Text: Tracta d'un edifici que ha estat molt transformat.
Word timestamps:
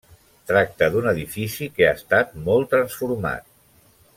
Tracta 0.51 0.87
d'un 0.95 1.09
edifici 1.11 1.67
que 1.75 1.87
ha 1.89 1.93
estat 1.99 2.33
molt 2.49 2.73
transformat. 2.75 3.47